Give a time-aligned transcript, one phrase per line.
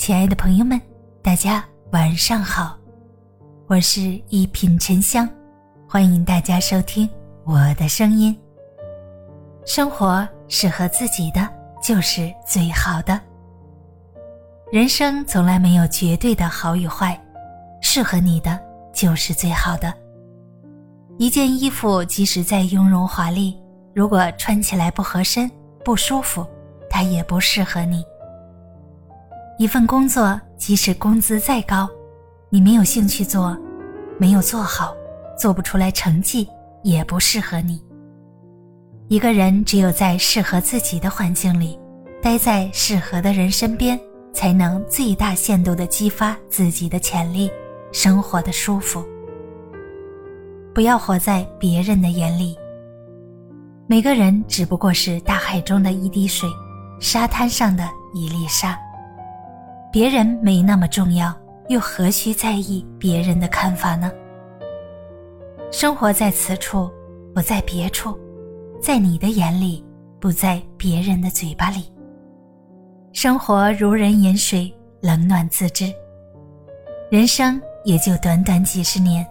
[0.00, 0.80] 亲爱的朋友们，
[1.20, 1.62] 大家
[1.92, 2.74] 晚上好，
[3.66, 4.00] 我是
[4.30, 5.28] 一品沉香，
[5.86, 7.06] 欢迎大家收听
[7.44, 8.34] 我的声音。
[9.66, 11.46] 生活适合自己的
[11.82, 13.20] 就是最好的。
[14.72, 17.22] 人生从来没有绝对的好与坏，
[17.82, 18.58] 适合你的
[18.94, 19.92] 就是最好的。
[21.18, 23.54] 一件衣服即使再雍容华丽，
[23.94, 25.48] 如果穿起来不合身、
[25.84, 26.46] 不舒服，
[26.88, 28.02] 它也不适合你。
[29.60, 31.86] 一份工作，即使工资再高，
[32.48, 33.54] 你没有兴趣做，
[34.18, 34.94] 没有做好，
[35.38, 36.48] 做不出来成绩，
[36.82, 37.78] 也不适合你。
[39.08, 41.78] 一个人只有在适合自己的环境里，
[42.22, 44.00] 待在适合的人身边，
[44.32, 47.50] 才能最大限度的激发自己的潜力，
[47.92, 49.04] 生活的舒服。
[50.74, 52.56] 不要活在别人的眼里。
[53.86, 56.48] 每个人只不过是大海中的一滴水，
[56.98, 58.74] 沙滩上的一粒沙。
[59.92, 61.34] 别人没那么重要，
[61.68, 64.10] 又何须在意别人的看法呢？
[65.72, 66.88] 生活在此处，
[67.34, 68.16] 不在别处，
[68.80, 69.84] 在你的眼里，
[70.20, 71.92] 不在别人的嘴巴里。
[73.12, 75.92] 生活如人饮水，冷暖自知。
[77.10, 79.26] 人生也就短短几十年，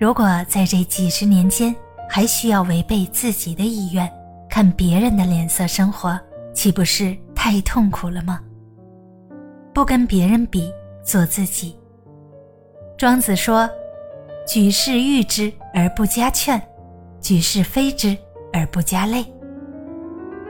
[0.00, 1.74] 如果在这几十年间
[2.08, 4.10] 还需要违背自己的意愿，
[4.48, 6.18] 看别人的脸色生活，
[6.54, 8.40] 岂不是太痛苦了吗？
[9.74, 10.72] 不跟别人比，
[11.02, 11.76] 做自己。
[12.96, 13.68] 庄子说
[14.46, 16.62] ：“举世誉之而不加劝，
[17.20, 18.16] 举世非之
[18.52, 19.26] 而不加累。”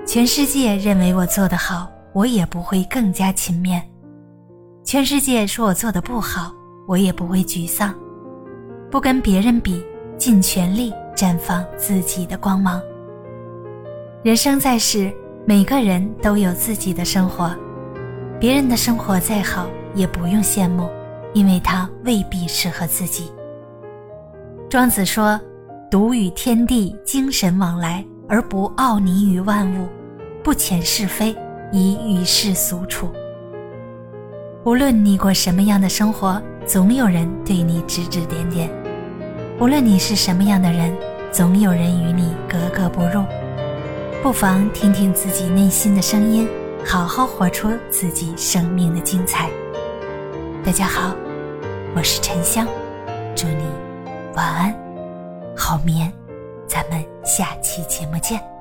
[0.06, 3.80] 全世界认为我做得好，我也不会更加勤勉；
[4.84, 6.52] 全世界说我做的不好，
[6.86, 7.94] 我也不会沮丧。
[8.90, 9.82] 不跟别人比，
[10.18, 12.78] 尽全力绽放自己的光芒。
[14.22, 15.10] 人生在世，
[15.46, 17.56] 每个人都有自己的生活。
[18.44, 20.86] 别人的生活再好，也不用羡慕，
[21.32, 23.32] 因为他未必适合自己。
[24.68, 25.40] 庄子说
[25.90, 29.86] ：“独与天地精神往来，而不傲泥于万物；
[30.42, 31.34] 不遣是非，
[31.72, 33.08] 以与世俗处。”
[34.66, 38.68] 无论你过什么样的生活，总有人对你指指点点；
[39.58, 40.94] 无论你是什么样的人，
[41.32, 43.24] 总有人与你格格不入。
[44.22, 46.46] 不妨听听自己内心的声音。
[46.86, 49.48] 好好活出自己生命的精彩。
[50.62, 51.14] 大家好，
[51.96, 52.68] 我是沉香，
[53.34, 53.64] 祝你
[54.34, 54.74] 晚安，
[55.56, 56.12] 好眠，
[56.68, 58.53] 咱们下期节目见。